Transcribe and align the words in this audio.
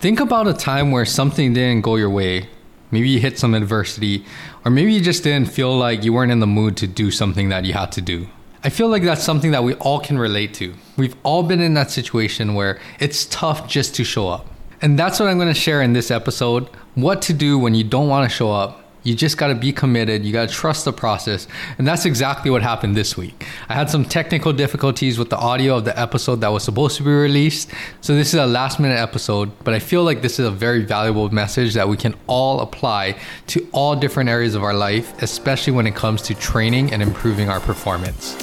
Think 0.00 0.18
about 0.18 0.48
a 0.48 0.54
time 0.54 0.92
where 0.92 1.04
something 1.04 1.52
didn't 1.52 1.82
go 1.82 1.96
your 1.96 2.08
way. 2.08 2.48
Maybe 2.90 3.10
you 3.10 3.20
hit 3.20 3.38
some 3.38 3.52
adversity, 3.52 4.24
or 4.64 4.70
maybe 4.70 4.94
you 4.94 5.02
just 5.02 5.22
didn't 5.22 5.50
feel 5.50 5.76
like 5.76 6.04
you 6.04 6.14
weren't 6.14 6.32
in 6.32 6.40
the 6.40 6.46
mood 6.46 6.78
to 6.78 6.86
do 6.86 7.10
something 7.10 7.50
that 7.50 7.66
you 7.66 7.74
had 7.74 7.92
to 7.92 8.00
do. 8.00 8.26
I 8.64 8.70
feel 8.70 8.88
like 8.88 9.02
that's 9.02 9.22
something 9.22 9.50
that 9.50 9.62
we 9.62 9.74
all 9.74 10.00
can 10.00 10.18
relate 10.18 10.54
to. 10.54 10.72
We've 10.96 11.14
all 11.22 11.42
been 11.42 11.60
in 11.60 11.74
that 11.74 11.90
situation 11.90 12.54
where 12.54 12.80
it's 12.98 13.26
tough 13.26 13.68
just 13.68 13.94
to 13.96 14.04
show 14.04 14.26
up. 14.30 14.46
And 14.80 14.98
that's 14.98 15.20
what 15.20 15.28
I'm 15.28 15.36
going 15.36 15.52
to 15.52 15.60
share 15.60 15.82
in 15.82 15.92
this 15.92 16.10
episode 16.10 16.70
what 16.94 17.20
to 17.22 17.34
do 17.34 17.58
when 17.58 17.74
you 17.74 17.84
don't 17.84 18.08
want 18.08 18.28
to 18.28 18.34
show 18.34 18.50
up 18.50 18.79
you 19.02 19.14
just 19.14 19.38
got 19.38 19.48
to 19.48 19.54
be 19.54 19.72
committed. 19.72 20.24
You 20.24 20.32
got 20.32 20.48
to 20.48 20.54
trust 20.54 20.84
the 20.84 20.92
process. 20.92 21.48
And 21.78 21.86
that's 21.86 22.04
exactly 22.04 22.50
what 22.50 22.62
happened 22.62 22.96
this 22.96 23.16
week. 23.16 23.46
I 23.68 23.74
had 23.74 23.88
some 23.88 24.04
technical 24.04 24.52
difficulties 24.52 25.18
with 25.18 25.30
the 25.30 25.38
audio 25.38 25.78
of 25.78 25.84
the 25.84 25.98
episode 25.98 26.40
that 26.42 26.48
was 26.48 26.64
supposed 26.64 26.96
to 26.98 27.02
be 27.02 27.10
released. 27.10 27.70
So 28.00 28.14
this 28.14 28.28
is 28.28 28.40
a 28.40 28.46
last 28.46 28.78
minute 28.78 28.98
episode, 28.98 29.50
but 29.64 29.74
I 29.74 29.78
feel 29.78 30.04
like 30.04 30.22
this 30.22 30.38
is 30.38 30.46
a 30.46 30.50
very 30.50 30.82
valuable 30.82 31.30
message 31.30 31.74
that 31.74 31.88
we 31.88 31.96
can 31.96 32.14
all 32.26 32.60
apply 32.60 33.16
to 33.48 33.66
all 33.72 33.96
different 33.96 34.28
areas 34.28 34.54
of 34.54 34.62
our 34.62 34.74
life, 34.74 35.22
especially 35.22 35.72
when 35.72 35.86
it 35.86 35.94
comes 35.94 36.20
to 36.22 36.34
training 36.34 36.92
and 36.92 37.02
improving 37.02 37.48
our 37.48 37.60
performance. 37.60 38.36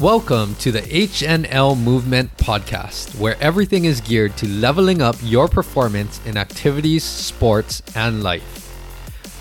Welcome 0.00 0.56
to 0.56 0.70
the 0.70 0.82
HNL 0.82 1.80
Movement 1.80 2.36
Podcast, 2.36 3.18
where 3.18 3.38
everything 3.40 3.86
is 3.86 4.02
geared 4.02 4.36
to 4.36 4.46
leveling 4.46 5.00
up 5.00 5.16
your 5.22 5.48
performance 5.48 6.20
in 6.26 6.36
activities, 6.36 7.02
sports, 7.02 7.82
and 7.94 8.22
life. 8.22 8.65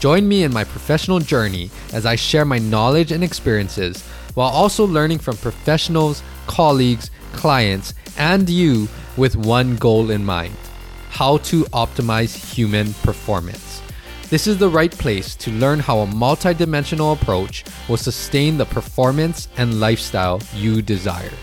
Join 0.06 0.28
me 0.28 0.44
in 0.44 0.54
my 0.54 0.64
professional 0.64 1.18
journey 1.18 1.72
as 1.92 2.06
I 2.06 2.16
share 2.16 2.46
my 2.46 2.60
knowledge 2.60 3.12
and 3.12 3.24
experiences 3.24 4.04
while 4.36 4.52
also 4.52 4.86
learning 4.86 5.18
from 5.18 5.36
professionals, 5.36 6.22
colleagues, 6.46 7.10
clients, 7.34 7.96
and 8.16 8.48
you 8.48 8.88
with 9.18 9.36
one 9.36 9.78
goal 9.78 10.12
in 10.12 10.24
mind 10.24 10.56
how 11.10 11.38
to 11.50 11.64
optimize 11.74 12.36
human 12.54 12.94
performance. 13.02 13.82
This 14.30 14.46
is 14.46 14.60
the 14.60 14.70
right 14.70 14.92
place 14.92 15.36
to 15.38 15.50
learn 15.50 15.80
how 15.80 16.02
a 16.02 16.06
multidimensional 16.06 17.20
approach 17.20 17.64
will 17.90 17.98
sustain 17.98 18.60
the 18.60 18.66
performance 18.68 19.48
and 19.58 19.80
lifestyle 19.80 20.40
you 20.54 20.84
desire. 20.84 21.34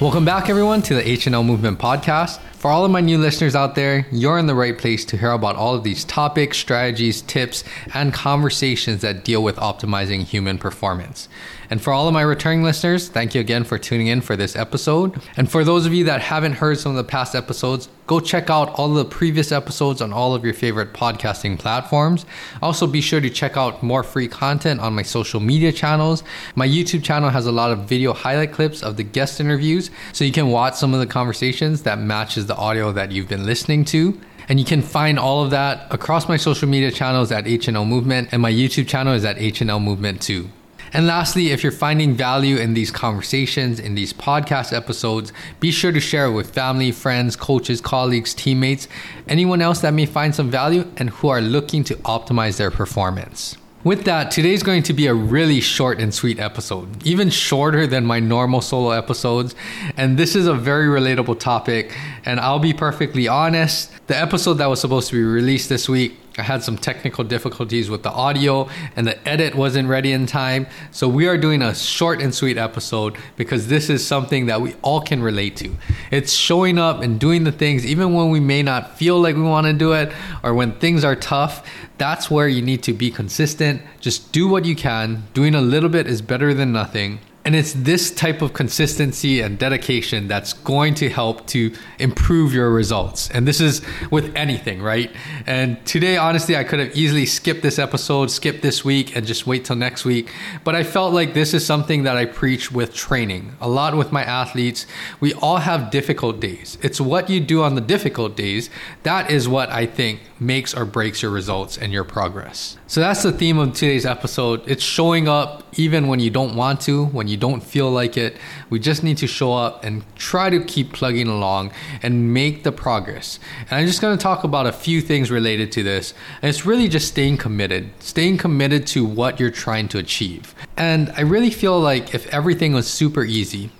Welcome 0.00 0.24
back, 0.24 0.48
everyone, 0.48 0.82
to 0.82 0.94
the 0.94 1.02
HNL 1.02 1.46
Movement 1.46 1.78
Podcast. 1.78 2.40
For 2.58 2.72
all 2.72 2.84
of 2.84 2.90
my 2.90 3.00
new 3.00 3.18
listeners 3.18 3.54
out 3.54 3.76
there, 3.76 4.04
you're 4.10 4.36
in 4.36 4.48
the 4.48 4.54
right 4.56 4.76
place 4.76 5.04
to 5.04 5.16
hear 5.16 5.30
about 5.30 5.54
all 5.54 5.76
of 5.76 5.84
these 5.84 6.04
topics, 6.04 6.58
strategies, 6.58 7.22
tips, 7.22 7.62
and 7.94 8.12
conversations 8.12 9.00
that 9.02 9.24
deal 9.24 9.44
with 9.44 9.54
optimizing 9.58 10.24
human 10.24 10.58
performance. 10.58 11.28
And 11.70 11.80
for 11.80 11.92
all 11.92 12.08
of 12.08 12.14
my 12.14 12.22
returning 12.22 12.64
listeners, 12.64 13.08
thank 13.08 13.34
you 13.34 13.40
again 13.40 13.62
for 13.62 13.78
tuning 13.78 14.08
in 14.08 14.22
for 14.22 14.34
this 14.34 14.56
episode. 14.56 15.20
And 15.36 15.48
for 15.48 15.62
those 15.62 15.86
of 15.86 15.94
you 15.94 16.04
that 16.04 16.20
haven't 16.20 16.54
heard 16.54 16.78
some 16.78 16.92
of 16.92 16.96
the 16.96 17.04
past 17.04 17.36
episodes, 17.36 17.88
go 18.06 18.20
check 18.20 18.48
out 18.48 18.70
all 18.70 18.88
of 18.90 18.96
the 18.96 19.04
previous 19.04 19.52
episodes 19.52 20.00
on 20.00 20.12
all 20.12 20.34
of 20.34 20.44
your 20.44 20.54
favorite 20.54 20.94
podcasting 20.94 21.58
platforms. 21.58 22.24
Also, 22.62 22.86
be 22.86 23.02
sure 23.02 23.20
to 23.20 23.28
check 23.28 23.58
out 23.58 23.82
more 23.82 24.02
free 24.02 24.26
content 24.26 24.80
on 24.80 24.94
my 24.94 25.02
social 25.02 25.40
media 25.40 25.70
channels. 25.70 26.24
My 26.54 26.66
YouTube 26.66 27.04
channel 27.04 27.28
has 27.28 27.44
a 27.44 27.52
lot 27.52 27.70
of 27.70 27.80
video 27.80 28.14
highlight 28.14 28.52
clips 28.52 28.82
of 28.82 28.96
the 28.96 29.04
guest 29.04 29.38
interviews, 29.38 29.90
so 30.14 30.24
you 30.24 30.32
can 30.32 30.48
watch 30.48 30.74
some 30.74 30.94
of 30.94 31.00
the 31.00 31.06
conversations 31.06 31.82
that 31.82 32.00
matches 32.00 32.46
the 32.48 32.56
audio 32.56 32.90
that 32.92 33.12
you've 33.12 33.28
been 33.28 33.46
listening 33.46 33.84
to. 33.86 34.20
And 34.48 34.58
you 34.58 34.64
can 34.64 34.82
find 34.82 35.18
all 35.18 35.44
of 35.44 35.50
that 35.50 35.86
across 35.92 36.28
my 36.28 36.36
social 36.36 36.68
media 36.68 36.90
channels 36.90 37.30
at 37.30 37.44
HNL 37.44 37.86
Movement, 37.86 38.30
and 38.32 38.42
my 38.42 38.50
YouTube 38.50 38.88
channel 38.88 39.12
is 39.12 39.24
at 39.24 39.36
HNL 39.36 39.82
Movement 39.82 40.20
too. 40.22 40.50
And 40.92 41.06
lastly, 41.06 41.50
if 41.50 41.62
you're 41.62 41.70
finding 41.70 42.14
value 42.14 42.56
in 42.56 42.72
these 42.72 42.90
conversations, 42.90 43.78
in 43.78 43.94
these 43.94 44.12
podcast 44.12 44.72
episodes, 44.72 45.32
be 45.60 45.70
sure 45.70 45.92
to 45.92 46.00
share 46.00 46.26
it 46.26 46.32
with 46.32 46.54
family, 46.54 46.92
friends, 46.92 47.36
coaches, 47.36 47.80
colleagues, 47.80 48.32
teammates, 48.32 48.88
anyone 49.28 49.60
else 49.60 49.80
that 49.82 49.92
may 49.92 50.06
find 50.06 50.34
some 50.34 50.50
value 50.50 50.90
and 50.96 51.10
who 51.10 51.28
are 51.28 51.42
looking 51.42 51.84
to 51.84 51.94
optimize 51.96 52.56
their 52.56 52.70
performance. 52.70 53.56
With 53.84 54.04
that, 54.06 54.32
today's 54.32 54.64
going 54.64 54.82
to 54.84 54.92
be 54.92 55.06
a 55.06 55.14
really 55.14 55.60
short 55.60 56.00
and 56.00 56.12
sweet 56.12 56.40
episode, 56.40 57.06
even 57.06 57.30
shorter 57.30 57.86
than 57.86 58.04
my 58.04 58.18
normal 58.18 58.60
solo 58.60 58.90
episodes. 58.90 59.54
And 59.96 60.18
this 60.18 60.34
is 60.34 60.48
a 60.48 60.54
very 60.54 60.86
relatable 60.86 61.38
topic. 61.38 61.96
And 62.24 62.40
I'll 62.40 62.58
be 62.58 62.74
perfectly 62.74 63.28
honest, 63.28 63.92
the 64.08 64.18
episode 64.18 64.54
that 64.54 64.66
was 64.66 64.80
supposed 64.80 65.10
to 65.10 65.14
be 65.14 65.22
released 65.22 65.68
this 65.68 65.88
week 65.88 66.18
I 66.38 66.42
had 66.42 66.62
some 66.62 66.78
technical 66.78 67.24
difficulties 67.24 67.90
with 67.90 68.02
the 68.02 68.10
audio 68.10 68.68
and 68.96 69.06
the 69.06 69.28
edit 69.28 69.54
wasn't 69.54 69.88
ready 69.88 70.12
in 70.12 70.26
time. 70.26 70.66
So 70.90 71.08
we 71.08 71.26
are 71.26 71.36
doing 71.36 71.62
a 71.62 71.74
short 71.74 72.22
and 72.22 72.34
sweet 72.34 72.56
episode 72.56 73.16
because 73.36 73.68
this 73.68 73.90
is 73.90 74.06
something 74.06 74.46
that 74.46 74.60
we 74.60 74.74
all 74.82 75.00
can 75.00 75.22
relate 75.22 75.56
to. 75.56 75.76
It's 76.10 76.32
showing 76.32 76.78
up 76.78 77.02
and 77.02 77.18
doing 77.18 77.44
the 77.44 77.52
things 77.52 77.84
even 77.84 78.14
when 78.14 78.30
we 78.30 78.40
may 78.40 78.62
not 78.62 78.96
feel 78.96 79.20
like 79.20 79.36
we 79.36 79.42
want 79.42 79.66
to 79.66 79.72
do 79.72 79.92
it 79.92 80.12
or 80.42 80.54
when 80.54 80.72
things 80.78 81.04
are 81.04 81.16
tough. 81.16 81.68
That's 81.98 82.30
where 82.30 82.48
you 82.48 82.62
need 82.62 82.82
to 82.84 82.92
be 82.92 83.10
consistent. 83.10 83.82
Just 84.00 84.32
do 84.32 84.46
what 84.48 84.64
you 84.64 84.76
can. 84.76 85.24
Doing 85.34 85.54
a 85.54 85.60
little 85.60 85.88
bit 85.88 86.06
is 86.06 86.22
better 86.22 86.54
than 86.54 86.72
nothing. 86.72 87.18
And 87.48 87.56
it's 87.56 87.72
this 87.72 88.10
type 88.10 88.42
of 88.42 88.52
consistency 88.52 89.40
and 89.40 89.58
dedication 89.58 90.28
that's 90.28 90.52
going 90.52 90.92
to 90.96 91.08
help 91.08 91.46
to 91.46 91.74
improve 91.98 92.52
your 92.52 92.68
results. 92.68 93.30
And 93.30 93.48
this 93.48 93.58
is 93.58 93.80
with 94.10 94.36
anything, 94.36 94.82
right? 94.82 95.10
And 95.46 95.82
today, 95.86 96.18
honestly, 96.18 96.58
I 96.58 96.64
could 96.64 96.78
have 96.78 96.94
easily 96.94 97.24
skipped 97.24 97.62
this 97.62 97.78
episode, 97.78 98.30
skipped 98.30 98.60
this 98.60 98.84
week, 98.84 99.16
and 99.16 99.26
just 99.26 99.46
wait 99.46 99.64
till 99.64 99.76
next 99.76 100.04
week. 100.04 100.30
But 100.62 100.74
I 100.74 100.84
felt 100.84 101.14
like 101.14 101.32
this 101.32 101.54
is 101.54 101.64
something 101.64 102.02
that 102.02 102.18
I 102.18 102.26
preach 102.26 102.70
with 102.70 102.92
training 102.92 103.56
a 103.62 103.68
lot 103.70 103.96
with 103.96 104.12
my 104.12 104.24
athletes. 104.24 104.84
We 105.18 105.32
all 105.32 105.56
have 105.56 105.90
difficult 105.90 106.40
days. 106.40 106.76
It's 106.82 107.00
what 107.00 107.30
you 107.30 107.40
do 107.40 107.62
on 107.62 107.76
the 107.76 107.80
difficult 107.80 108.36
days 108.36 108.68
that 109.04 109.30
is 109.30 109.48
what 109.48 109.70
I 109.70 109.86
think 109.86 110.20
makes 110.40 110.74
or 110.74 110.84
breaks 110.84 111.22
your 111.22 111.30
results 111.30 111.76
and 111.76 111.92
your 111.92 112.04
progress. 112.04 112.76
So 112.86 113.00
that's 113.00 113.22
the 113.22 113.32
theme 113.32 113.58
of 113.58 113.74
today's 113.74 114.06
episode. 114.06 114.62
It's 114.66 114.82
showing 114.82 115.28
up 115.28 115.64
even 115.76 116.06
when 116.08 116.20
you 116.20 116.30
don't 116.30 116.54
want 116.54 116.80
to, 116.82 117.06
when 117.06 117.28
you 117.28 117.36
don't 117.36 117.62
feel 117.62 117.90
like 117.90 118.16
it. 118.16 118.36
We 118.70 118.78
just 118.78 119.02
need 119.02 119.18
to 119.18 119.26
show 119.26 119.52
up 119.52 119.84
and 119.84 120.04
try 120.16 120.50
to 120.50 120.62
keep 120.64 120.92
plugging 120.92 121.28
along 121.28 121.72
and 122.02 122.32
make 122.32 122.64
the 122.64 122.72
progress. 122.72 123.38
And 123.62 123.72
I'm 123.72 123.86
just 123.86 124.00
going 124.00 124.16
to 124.16 124.22
talk 124.22 124.44
about 124.44 124.66
a 124.66 124.72
few 124.72 125.00
things 125.00 125.30
related 125.30 125.72
to 125.72 125.82
this. 125.82 126.14
And 126.42 126.48
it's 126.48 126.64
really 126.64 126.88
just 126.88 127.08
staying 127.08 127.38
committed, 127.38 127.90
staying 128.00 128.38
committed 128.38 128.86
to 128.88 129.04
what 129.04 129.40
you're 129.40 129.50
trying 129.50 129.88
to 129.88 129.98
achieve. 129.98 130.54
And 130.76 131.10
I 131.16 131.22
really 131.22 131.50
feel 131.50 131.78
like 131.80 132.14
if 132.14 132.26
everything 132.32 132.72
was 132.72 132.88
super 132.88 133.24
easy, 133.24 133.70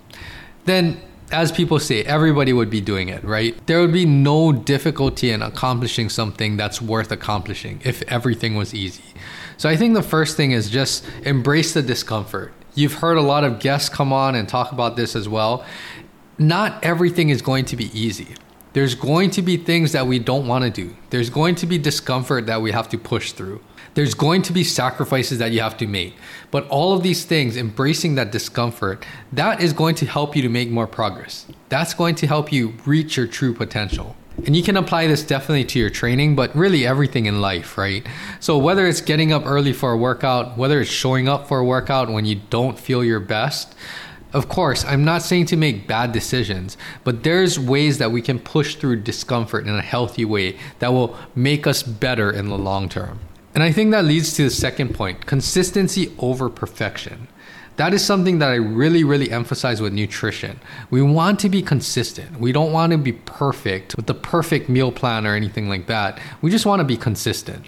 then 0.65 1.01
as 1.31 1.53
people 1.53 1.79
say, 1.79 2.03
everybody 2.05 2.53
would 2.53 2.71
be 2.71 2.81
doing 2.81 3.09
it, 3.09 3.23
right? 3.23 3.55
There 3.67 3.81
would 3.81 3.93
be 3.93 4.07
no 4.07 4.53
difficulty 4.53 5.31
in 5.31 5.43
accomplishing 5.43 6.09
something 6.09 6.57
that's 6.57 6.81
worth 6.81 7.13
accomplishing 7.13 7.81
if 7.85 8.03
everything 8.03 8.55
was 8.55 8.75
easy. 8.75 9.05
So 9.57 9.69
I 9.69 9.77
think 9.77 9.95
the 9.95 10.03
first 10.03 10.37
thing 10.37 10.53
is 10.53 10.71
just 10.71 11.05
embrace 11.25 11.75
the 11.75 11.83
discomfort. 11.83 12.53
You've 12.75 12.95
heard 12.95 13.17
a 13.17 13.23
lot 13.23 13.45
of 13.45 13.59
guests 13.59 13.89
come 13.89 14.13
on 14.13 14.35
and 14.35 14.49
talk 14.49 14.73
about 14.73 14.97
this 14.97 15.17
as 15.17 15.29
well. 15.29 15.65
Not 16.39 16.83
everything 16.85 17.29
is 17.29 17.43
going 17.43 17.65
to 17.67 17.77
be 17.77 17.87
easy. 17.99 18.37
There's 18.79 18.95
going 18.95 19.31
to 19.31 19.43
be 19.43 19.57
things 19.57 19.91
that 19.91 20.07
we 20.07 20.21
don't 20.21 20.47
want 20.47 20.63
to 20.63 20.71
do. 20.71 20.95
There's 21.11 21.31
going 21.31 21.57
to 21.57 21.67
be 21.67 21.79
discomfort 21.79 22.47
that 22.47 22.63
we 22.63 22.71
have 22.71 22.89
to 22.91 22.97
push 22.97 23.33
through. 23.33 23.61
There's 23.95 24.15
going 24.15 24.43
to 24.43 24.53
be 24.53 24.63
sacrifices 24.63 25.39
that 25.39 25.51
you 25.51 25.61
have 25.63 25.77
to 25.79 25.89
make. 25.89 26.15
But 26.53 26.69
all 26.69 26.93
of 26.93 27.03
these 27.03 27.25
things, 27.25 27.57
embracing 27.57 28.15
that 28.15 28.31
discomfort, 28.31 29.05
that 29.33 29.61
is 29.61 29.73
going 29.73 29.97
to 29.97 30.07
help 30.07 30.37
you 30.37 30.43
to 30.43 30.49
make 30.49 30.71
more 30.71 30.87
progress. 30.87 31.45
That's 31.71 31.93
going 31.93 32.15
to 32.15 32.29
help 32.29 32.53
you 32.53 32.75
reach 32.87 33.17
your 33.17 33.27
true 33.27 33.53
potential. 33.53 34.15
And 34.47 34.55
you 34.55 34.63
can 34.63 34.77
apply 34.77 35.09
this 35.09 35.25
definitely 35.25 35.65
to 35.65 35.81
your 35.81 35.91
training, 35.91 36.37
but 36.37 36.55
really 36.55 36.87
everything 36.87 37.27
in 37.27 37.41
life, 37.41 37.77
right? 37.77 38.07
So, 38.39 38.57
whether 38.57 38.87
it's 38.87 39.01
getting 39.01 39.33
up 39.33 39.45
early 39.45 39.73
for 39.73 39.91
a 39.91 39.97
workout, 39.97 40.57
whether 40.57 40.81
it's 40.81 40.89
showing 40.89 41.29
up 41.29 41.49
for 41.49 41.59
a 41.59 41.65
workout 41.65 42.09
when 42.09 42.25
you 42.25 42.43
don't 42.49 42.79
feel 42.79 43.03
your 43.03 43.19
best, 43.19 43.75
of 44.33 44.49
course, 44.49 44.85
I'm 44.85 45.05
not 45.05 45.23
saying 45.23 45.47
to 45.47 45.57
make 45.57 45.87
bad 45.87 46.13
decisions, 46.13 46.77
but 47.03 47.23
there's 47.23 47.59
ways 47.59 47.99
that 47.99 48.13
we 48.13 48.21
can 48.21 48.39
push 48.39 48.77
through 48.77 49.01
discomfort 49.01 49.67
in 49.67 49.75
a 49.75 49.83
healthy 49.83 50.25
way 50.25 50.59
that 50.81 50.93
will 50.93 51.17
make 51.35 51.67
us 51.67 51.83
better 51.83 52.31
in 52.31 52.49
the 52.49 52.59
long 52.59 52.89
term. 52.89 53.21
And 53.55 53.63
I 53.63 53.73
think 53.73 53.91
that 53.91 54.05
leads 54.05 54.35
to 54.35 54.45
the 54.45 54.51
second 54.51 54.95
point 54.95 55.27
consistency 55.27 56.13
over 56.19 56.49
perfection. 56.51 57.29
That 57.77 57.95
is 57.95 58.05
something 58.05 58.41
that 58.41 58.51
I 58.51 58.57
really, 58.57 59.05
really 59.05 59.31
emphasize 59.31 59.81
with 59.81 59.93
nutrition. 59.93 60.59
We 60.91 61.01
want 61.01 61.39
to 61.41 61.49
be 61.49 61.63
consistent. 61.63 62.41
We 62.41 62.51
don't 62.51 62.73
want 62.73 62.91
to 62.91 62.99
be 62.99 63.13
perfect 63.13 63.97
with 63.97 64.07
the 64.07 64.15
perfect 64.15 64.69
meal 64.69 64.91
plan 64.91 65.27
or 65.27 65.35
anything 65.35 65.69
like 65.69 65.87
that. 65.87 66.21
We 66.43 66.51
just 66.51 66.67
want 66.67 66.81
to 66.81 66.85
be 66.85 66.97
consistent. 66.97 67.67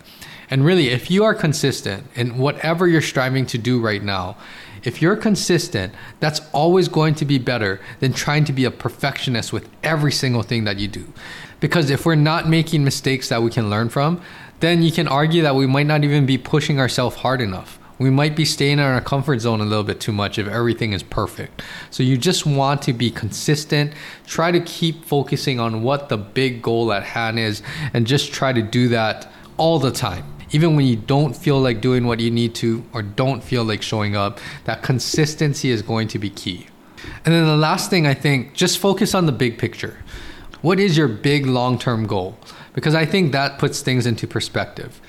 And 0.50 0.64
really, 0.64 0.88
if 0.88 1.12
you 1.12 1.22
are 1.22 1.34
consistent 1.34 2.04
in 2.16 2.38
whatever 2.38 2.88
you're 2.88 3.00
striving 3.00 3.46
to 3.46 3.56
do 3.56 3.80
right 3.80 4.02
now, 4.02 4.36
if 4.82 5.02
you're 5.02 5.16
consistent, 5.16 5.94
that's 6.20 6.40
always 6.52 6.88
going 6.88 7.14
to 7.16 7.24
be 7.24 7.38
better 7.38 7.80
than 8.00 8.12
trying 8.12 8.44
to 8.44 8.52
be 8.52 8.64
a 8.64 8.70
perfectionist 8.70 9.52
with 9.52 9.68
every 9.82 10.12
single 10.12 10.42
thing 10.42 10.64
that 10.64 10.78
you 10.78 10.88
do. 10.88 11.12
Because 11.60 11.90
if 11.90 12.06
we're 12.06 12.14
not 12.14 12.48
making 12.48 12.84
mistakes 12.84 13.28
that 13.28 13.42
we 13.42 13.50
can 13.50 13.68
learn 13.68 13.90
from, 13.90 14.22
then 14.60 14.82
you 14.82 14.92
can 14.92 15.08
argue 15.08 15.42
that 15.42 15.54
we 15.54 15.66
might 15.66 15.86
not 15.86 16.04
even 16.04 16.26
be 16.26 16.38
pushing 16.38 16.78
ourselves 16.78 17.16
hard 17.16 17.40
enough. 17.40 17.78
We 17.98 18.08
might 18.08 18.34
be 18.34 18.46
staying 18.46 18.78
in 18.78 18.80
our 18.80 19.00
comfort 19.02 19.40
zone 19.40 19.60
a 19.60 19.64
little 19.64 19.84
bit 19.84 20.00
too 20.00 20.12
much 20.12 20.38
if 20.38 20.48
everything 20.48 20.94
is 20.94 21.02
perfect. 21.02 21.62
So 21.90 22.02
you 22.02 22.16
just 22.16 22.46
want 22.46 22.80
to 22.82 22.94
be 22.94 23.10
consistent, 23.10 23.92
try 24.26 24.50
to 24.50 24.60
keep 24.60 25.04
focusing 25.04 25.60
on 25.60 25.82
what 25.82 26.08
the 26.08 26.16
big 26.16 26.62
goal 26.62 26.94
at 26.94 27.02
hand 27.02 27.38
is, 27.38 27.62
and 27.92 28.06
just 28.06 28.32
try 28.32 28.54
to 28.54 28.62
do 28.62 28.88
that 28.88 29.30
all 29.58 29.78
the 29.78 29.90
time 29.90 30.24
even 30.52 30.76
when 30.76 30.86
you 30.86 30.96
don't 30.96 31.34
feel 31.34 31.60
like 31.60 31.80
doing 31.80 32.06
what 32.06 32.20
you 32.20 32.30
need 32.30 32.54
to 32.56 32.84
or 32.92 33.02
don't 33.02 33.42
feel 33.42 33.64
like 33.64 33.82
showing 33.82 34.16
up, 34.16 34.40
that 34.64 34.82
consistency 34.82 35.70
is 35.70 35.82
going 35.82 36.08
to 36.08 36.18
be 36.18 36.30
key. 36.30 36.66
And 37.24 37.34
then 37.34 37.46
the 37.46 37.56
last 37.56 37.90
thing 37.90 38.06
I 38.06 38.14
think, 38.14 38.54
just 38.54 38.78
focus 38.78 39.14
on 39.14 39.26
the 39.26 39.32
big 39.32 39.58
picture. 39.58 39.98
What 40.62 40.78
is 40.78 40.96
your 40.96 41.08
big 41.08 41.46
long 41.46 41.78
term 41.78 42.06
goal? 42.06 42.38
Because 42.74 42.94
I 42.94 43.06
think 43.06 43.32
that 43.32 43.58
puts 43.58 43.80
things 43.80 44.06
into 44.06 44.26
perspective. 44.26 45.00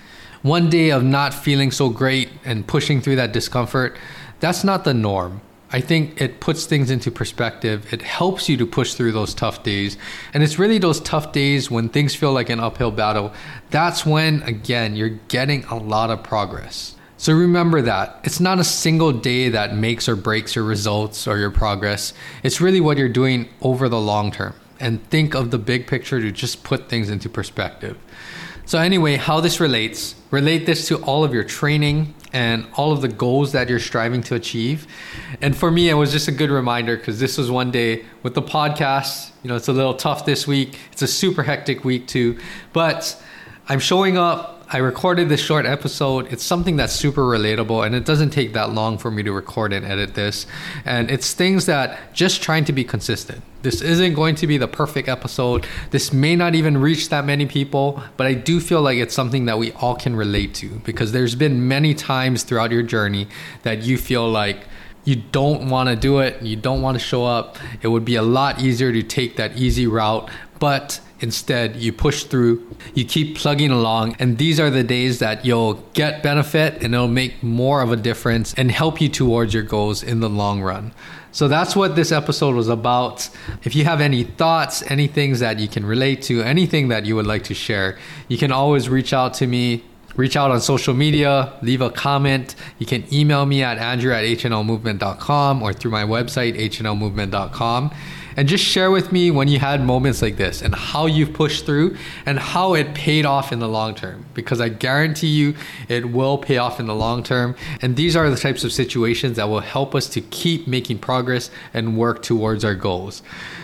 One 0.42 0.70
day 0.70 0.92
of 0.92 1.04
not 1.04 1.34
feeling 1.34 1.72
so 1.72 1.90
great 1.90 2.30
and 2.46 2.66
pushing 2.66 3.02
through 3.02 3.18
that 3.18 3.32
discomfort, 3.32 3.98
that's 4.40 4.64
not 4.64 4.84
the 4.84 4.94
norm. 4.94 5.42
I 5.74 5.80
think 5.80 6.20
it 6.22 6.42
puts 6.42 6.66
things 6.66 6.92
into 6.92 7.10
perspective. 7.12 7.94
It 7.94 8.02
helps 8.02 8.50
you 8.50 8.58
to 8.58 8.66
push 8.66 8.94
through 8.94 9.14
those 9.14 9.34
tough 9.34 9.64
days. 9.64 9.98
And 10.34 10.44
it's 10.44 10.60
really 10.60 10.78
those 10.78 11.00
tough 11.00 11.32
days 11.32 11.72
when 11.72 11.88
things 11.88 12.14
feel 12.14 12.34
like 12.34 12.50
an 12.50 12.60
uphill 12.60 12.92
battle. 12.92 13.34
That's 13.70 14.06
when, 14.06 14.44
again, 14.44 14.98
you're 14.98 15.20
getting 15.30 15.64
a 15.66 15.78
lot 15.78 16.10
of 16.10 16.24
progress. 16.24 16.96
So 17.16 17.34
remember 17.34 17.82
that. 17.84 18.20
It's 18.24 18.40
not 18.40 18.60
a 18.60 18.64
single 18.64 19.12
day 19.12 19.50
that 19.50 19.76
makes 19.76 20.10
or 20.10 20.16
breaks 20.16 20.56
your 20.56 20.66
results 20.66 21.28
or 21.28 21.38
your 21.38 21.52
progress. 21.52 22.14
It's 22.44 22.60
really 22.60 22.82
what 22.82 22.98
you're 22.98 23.08
doing 23.08 23.48
over 23.62 23.88
the 23.88 24.02
long 24.02 24.32
term. 24.32 24.56
And 24.80 25.08
think 25.10 25.36
of 25.36 25.52
the 25.52 25.60
big 25.60 25.86
picture 25.86 26.20
to 26.20 26.32
just 26.32 26.64
put 26.64 26.90
things 26.90 27.10
into 27.10 27.30
perspective. 27.30 27.98
So, 28.66 28.80
anyway, 28.80 29.18
how 29.18 29.42
this 29.42 29.60
relates 29.60 30.16
relate 30.32 30.66
this 30.66 30.88
to 30.88 31.04
all 31.04 31.24
of 31.24 31.34
your 31.34 31.44
training, 31.44 32.14
and 32.34 32.66
all 32.76 32.92
of 32.92 33.02
the 33.02 33.08
goals 33.08 33.52
that 33.52 33.70
you're 33.70 33.80
striving 33.80 34.22
to 34.24 34.36
achieve. 34.36 34.88
And 35.42 35.56
for 35.56 35.70
me, 35.70 35.90
it 35.90 35.96
was 35.96 36.12
just 36.12 36.28
a 36.28 36.32
good 36.32 36.50
reminder 36.50 36.96
because 36.98 37.20
this 37.20 37.38
was 37.38 37.52
one 37.52 37.72
day 37.72 38.06
with 38.24 38.36
the 38.36 38.42
podcast. 38.42 39.32
You 39.44 39.50
know, 39.50 39.56
it's 39.56 39.68
a 39.68 39.74
little 39.74 39.94
tough 39.94 40.26
this 40.26 40.48
week. 40.48 40.78
It's 40.92 41.02
a 41.02 41.08
super 41.08 41.44
hectic 41.44 41.84
week 41.84 42.08
too, 42.08 42.40
but 42.74 43.22
I'm 43.68 43.80
showing 43.80 44.18
up. 44.18 44.51
I 44.74 44.78
recorded 44.78 45.28
this 45.28 45.42
short 45.42 45.66
episode. 45.66 46.32
It's 46.32 46.46
something 46.46 46.78
that's 46.78 46.94
super 46.94 47.24
relatable 47.24 47.86
and 47.86 47.94
it 47.94 48.06
doesn't 48.06 48.30
take 48.30 48.54
that 48.54 48.72
long 48.72 48.98
for 48.98 49.12
me 49.12 49.22
to 49.22 49.34
record 49.34 49.74
and 49.74 49.86
edit 49.86 50.14
this. 50.14 50.48
And 50.86 51.12
it's 51.12 51.34
things 51.34 51.66
that 51.66 52.14
just 52.14 52.42
trying 52.42 52.64
to 52.64 52.72
be 52.72 52.86
consistent. 52.86 53.44
This 53.64 53.82
isn't 53.82 54.14
going 54.14 54.36
to 54.36 54.48
be 54.48 54.58
the 54.58 54.70
perfect 54.70 55.10
episode. 55.10 55.68
This 55.90 56.14
may 56.14 56.38
not 56.38 56.56
even 56.56 56.78
reach 56.78 57.10
that 57.10 57.26
many 57.26 57.46
people, 57.46 58.02
but 58.16 58.28
I 58.28 58.34
do 58.34 58.62
feel 58.62 58.82
like 58.82 58.98
it's 58.98 59.14
something 59.14 59.44
that 59.48 59.60
we 59.60 59.74
all 59.74 59.96
can 59.96 60.16
relate 60.16 60.54
to 60.56 60.70
because 60.86 61.12
there's 61.12 61.36
been 61.36 61.68
many 61.68 61.94
times 61.94 62.44
throughout 62.44 62.72
your 62.72 62.84
journey 62.84 63.28
that 63.64 63.84
you 63.84 63.98
feel 63.98 64.30
like 64.30 64.64
you 65.04 65.18
don't 65.18 65.70
want 65.70 65.90
to 65.90 65.98
do 65.98 66.20
it, 66.20 66.42
you 66.42 66.56
don't 66.56 66.82
want 66.82 66.98
to 66.98 67.04
show 67.04 67.26
up. 67.26 67.58
It 67.82 67.90
would 67.90 68.06
be 68.06 68.16
a 68.16 68.22
lot 68.22 68.62
easier 68.62 68.94
to 68.94 69.04
take 69.04 69.36
that 69.36 69.58
easy 69.58 69.86
route, 69.86 70.30
but 70.62 71.02
Instead, 71.22 71.76
you 71.76 71.94
push 71.94 72.24
through, 72.24 72.68
you 72.96 73.06
keep 73.06 73.38
plugging 73.38 73.70
along, 73.70 74.16
and 74.18 74.40
these 74.40 74.60
are 74.60 74.72
the 74.72 74.84
days 74.84 75.20
that 75.20 75.46
you'll 75.46 75.76
get 75.94 76.24
benefit 76.24 76.84
and 76.84 76.96
it'll 76.96 77.08
make 77.08 77.44
more 77.44 77.82
of 77.84 77.92
a 77.92 77.96
difference 77.96 78.56
and 78.56 78.72
help 78.72 79.00
you 79.00 79.08
towards 79.08 79.54
your 79.54 79.62
goals 79.62 80.02
in 80.02 80.20
the 80.20 80.28
long 80.28 80.64
run. 80.64 80.92
So 81.32 81.48
that's 81.48 81.76
what 81.76 81.96
this 81.96 82.12
episode 82.12 82.56
was 82.56 82.68
about. 82.68 83.30
If 83.64 83.76
you 83.76 83.86
have 83.86 84.02
any 84.02 84.24
thoughts, 84.24 84.84
any 84.90 85.06
things 85.06 85.40
that 85.42 85.60
you 85.60 85.68
can 85.68 85.86
relate 85.86 86.24
to, 86.24 86.42
anything 86.42 86.88
that 86.88 87.06
you 87.06 87.16
would 87.16 87.28
like 87.28 87.44
to 87.46 87.54
share, 87.54 88.00
you 88.28 88.40
can 88.40 88.52
always 88.52 88.90
reach 88.90 89.14
out 89.14 89.36
to 89.36 89.48
me. 89.48 89.84
Reach 90.18 90.36
out 90.36 90.52
on 90.52 90.60
social 90.60 90.94
media, 90.94 91.54
leave 91.62 91.80
a 91.80 91.90
comment. 91.90 92.56
You 92.80 92.86
can 92.86 93.06
email 93.14 93.46
me 93.46 93.64
at 93.64 93.78
andrew 93.78 94.12
at 94.12 94.26
hnlmovement.com 94.26 95.64
or 95.64 95.72
through 95.72 95.92
my 95.92 96.04
website, 96.04 96.58
hnlmovement.com 96.58 97.92
and 98.36 98.48
just 98.48 98.64
share 98.64 98.92
with 98.92 99.12
me 99.12 99.32
when 99.32 99.48
you 99.48 99.60
had 99.60 99.84
moments 99.84 100.22
like 100.22 100.38
this 100.38 100.62
and 100.62 100.74
how 100.74 101.06
you've 101.06 101.34
pushed 101.34 101.66
through 101.66 101.96
and 102.26 102.40
how 102.40 102.74
it 102.74 102.94
paid 102.94 103.26
off 103.26 103.52
in 103.52 103.60
the 103.60 103.68
long 103.68 103.96
term 103.96 104.26
because 104.34 104.62
I 104.62 104.70
guarantee 104.70 105.28
you 105.28 105.56
it 105.88 106.12
will 106.12 106.38
pay 106.38 106.58
off 106.58 106.80
in 106.80 106.88
the 106.88 106.96
long 106.96 107.24
term 107.24 107.56
and 107.82 107.96
these 107.96 108.16
are 108.16 108.30
the 108.30 108.36
types 108.36 108.64
of 108.64 108.72
situations 108.72 109.38
that 109.38 109.50
will 109.50 109.60
help 109.60 109.96
us 109.96 110.08
to 110.10 110.22
keep 110.22 110.68
making 110.68 111.00
progress 111.00 111.52
and 111.74 111.98
work 111.98 112.22
towards 112.22 112.64
our 112.64 112.76
goals. 112.76 113.22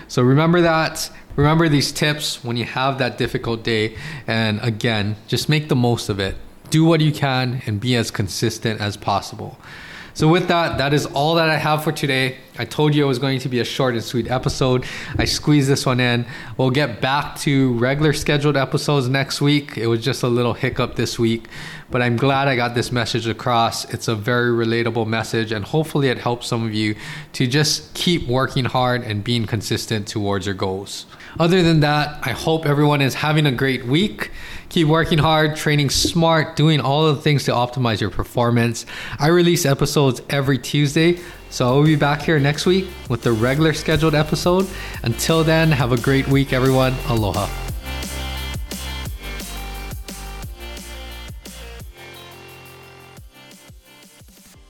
So 0.07 0.21
remember 0.21 0.61
that 0.61 1.09
remember 1.35 1.69
these 1.69 1.91
tips 1.91 2.43
when 2.43 2.57
you 2.57 2.65
have 2.65 2.97
that 2.97 3.17
difficult 3.17 3.63
day 3.63 3.95
and 4.25 4.59
again 4.61 5.15
just 5.27 5.49
make 5.49 5.69
the 5.69 5.75
most 5.75 6.09
of 6.09 6.19
it. 6.19 6.35
Do 6.69 6.83
what 6.83 6.99
you 6.99 7.13
can 7.13 7.61
and 7.65 7.79
be 7.79 7.95
as 7.95 8.11
consistent 8.11 8.81
as 8.81 8.97
possible. 8.97 9.57
So, 10.17 10.27
with 10.27 10.47
that, 10.47 10.79
that 10.79 10.95
is 10.95 11.05
all 11.05 11.35
that 11.35 11.47
I 11.47 11.57
have 11.57 11.83
for 11.83 11.91
today. 11.91 12.37
I 12.57 12.65
told 12.65 12.95
you 12.95 13.05
it 13.05 13.07
was 13.07 13.19
going 13.19 13.37
to 13.41 13.49
be 13.49 13.59
a 13.59 13.63
short 13.63 13.93
and 13.93 14.03
sweet 14.03 14.27
episode. 14.31 14.83
I 15.15 15.25
squeezed 15.25 15.69
this 15.69 15.85
one 15.85 15.99
in. 15.99 16.25
We'll 16.57 16.71
get 16.71 17.01
back 17.01 17.37
to 17.41 17.73
regular 17.73 18.13
scheduled 18.13 18.57
episodes 18.57 19.07
next 19.07 19.41
week. 19.41 19.77
It 19.77 19.85
was 19.85 20.03
just 20.03 20.23
a 20.23 20.27
little 20.27 20.55
hiccup 20.55 20.95
this 20.95 21.19
week, 21.19 21.47
but 21.89 22.01
I'm 22.01 22.17
glad 22.17 22.47
I 22.47 22.55
got 22.55 22.75
this 22.75 22.91
message 22.91 23.27
across. 23.27 23.85
It's 23.93 24.07
a 24.07 24.15
very 24.15 24.51
relatable 24.51 25.07
message, 25.07 25.51
and 25.51 25.63
hopefully, 25.63 26.09
it 26.09 26.17
helps 26.17 26.47
some 26.47 26.65
of 26.65 26.73
you 26.73 26.95
to 27.33 27.47
just 27.47 27.93
keep 27.93 28.27
working 28.27 28.65
hard 28.65 29.03
and 29.03 29.23
being 29.23 29.45
consistent 29.45 30.07
towards 30.07 30.45
your 30.45 30.55
goals. 30.55 31.05
Other 31.39 31.61
than 31.61 31.81
that, 31.81 32.19
I 32.23 32.31
hope 32.31 32.65
everyone 32.65 33.01
is 33.01 33.13
having 33.13 33.45
a 33.45 33.51
great 33.51 33.85
week. 33.85 34.31
Keep 34.69 34.87
working 34.87 35.19
hard, 35.19 35.55
training 35.55 35.91
smart, 35.91 36.55
doing 36.55 36.81
all 36.81 37.13
the 37.13 37.21
things 37.21 37.43
to 37.45 37.51
optimize 37.51 38.01
your 38.01 38.09
performance. 38.09 38.85
I 39.19 39.27
release 39.27 39.65
episodes 39.65 40.21
every 40.29 40.57
Tuesday, 40.57 41.19
so 41.49 41.67
I'll 41.67 41.83
be 41.83 41.95
back 41.95 42.21
here 42.21 42.39
next 42.39 42.65
week 42.65 42.87
with 43.09 43.21
the 43.21 43.31
regular 43.31 43.73
scheduled 43.73 44.15
episode. 44.15 44.67
Until 45.03 45.43
then, 45.43 45.71
have 45.71 45.91
a 45.91 45.97
great 45.97 46.27
week, 46.27 46.53
everyone. 46.53 46.95
Aloha. 47.07 47.66